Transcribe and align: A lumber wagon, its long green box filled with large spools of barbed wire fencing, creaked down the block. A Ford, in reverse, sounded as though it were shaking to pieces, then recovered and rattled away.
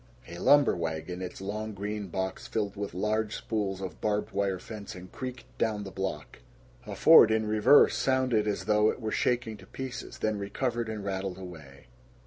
A 0.27 0.39
lumber 0.39 0.75
wagon, 0.75 1.21
its 1.21 1.41
long 1.41 1.73
green 1.75 2.07
box 2.07 2.47
filled 2.47 2.75
with 2.75 2.95
large 2.95 3.35
spools 3.35 3.81
of 3.81 4.01
barbed 4.01 4.31
wire 4.31 4.57
fencing, 4.57 5.09
creaked 5.09 5.43
down 5.59 5.83
the 5.83 5.91
block. 5.91 6.39
A 6.87 6.95
Ford, 6.95 7.29
in 7.29 7.45
reverse, 7.45 7.95
sounded 7.97 8.47
as 8.47 8.65
though 8.65 8.89
it 8.89 8.99
were 8.99 9.11
shaking 9.11 9.57
to 9.57 9.67
pieces, 9.67 10.17
then 10.17 10.39
recovered 10.39 10.89
and 10.89 11.05
rattled 11.05 11.37
away. 11.37 11.85